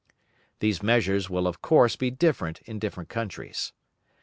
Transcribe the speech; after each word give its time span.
These 0.61 0.81
measures 0.81 1.29
will 1.29 1.45
of 1.45 1.61
course 1.61 1.95
be 1.95 2.09
different 2.09 2.61
in 2.63 2.79
different 2.79 3.07
countries. 3.09 3.71